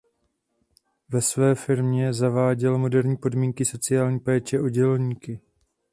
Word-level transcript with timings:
Ve 1.09 1.21
své 1.21 1.55
firmě 1.55 2.13
zaváděl 2.13 2.77
moderní 2.77 3.17
podmínky 3.17 3.65
sociální 3.65 4.19
péče 4.19 4.59
o 4.59 4.69
dělníky. 4.69 5.39